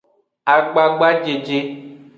[0.53, 1.57] Agbagbajeje.